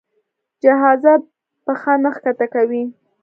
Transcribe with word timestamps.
جهازه 0.63 1.13
پښه 1.65 1.93
نه 2.03 2.09
ښکته 2.15 2.45
کوي. 2.53 2.83